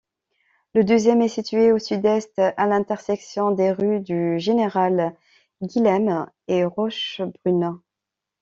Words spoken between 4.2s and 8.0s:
Général-Guilhem et Rochebrune.